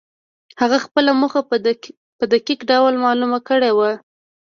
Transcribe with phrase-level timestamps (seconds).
[0.61, 1.41] هغه خپله موخه
[2.19, 3.91] په دقيق ډول معلومه کړې وه.